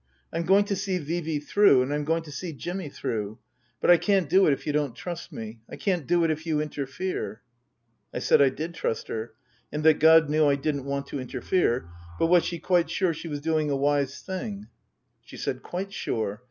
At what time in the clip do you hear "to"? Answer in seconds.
0.65-0.75, 2.23-2.31, 11.09-11.19